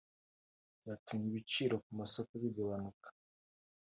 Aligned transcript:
byatumye 0.81 1.25
ibiciro 1.29 1.75
ku 1.83 1.91
masoko 1.99 2.31
bigabanuka 2.41 3.07